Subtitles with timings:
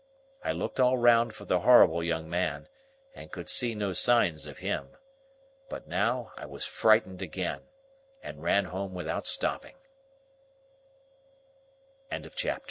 [0.43, 2.67] I looked all round for the horrible young man,
[3.13, 4.97] and could see no signs of him.
[5.69, 7.67] But now I was frightened again,
[8.19, 9.29] and ran home without